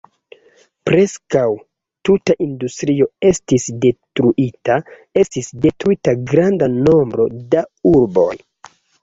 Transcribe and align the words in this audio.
Preskaŭ 0.89 1.43
tuta 2.09 2.35
industrio 2.45 3.07
estis 3.29 3.67
detruita, 3.85 4.79
estis 5.25 5.51
detruita 5.67 6.17
granda 6.33 6.71
nombro 6.79 7.29
da 7.55 7.63
urboj. 7.93 8.33